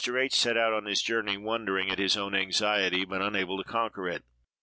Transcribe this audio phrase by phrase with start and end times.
[0.03, 4.09] H—— set out on his journey, wondering at his own anxiety, but unable to conquer
[4.09, 4.23] it.